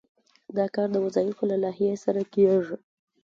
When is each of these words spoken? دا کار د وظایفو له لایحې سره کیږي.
دا 0.57 0.65
کار 0.75 0.87
د 0.93 0.97
وظایفو 1.05 1.43
له 1.51 1.57
لایحې 1.63 2.01
سره 2.05 2.21
کیږي. 2.33 2.75